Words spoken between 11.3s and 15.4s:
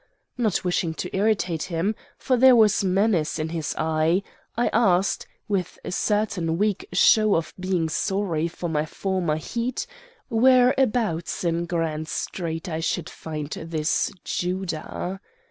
in Grand Street I should find this Judah.